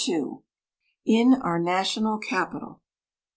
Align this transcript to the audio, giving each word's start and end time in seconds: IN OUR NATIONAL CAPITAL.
IN 1.05 1.35
OUR 1.43 1.59
NATIONAL 1.59 2.17
CAPITAL. 2.17 2.81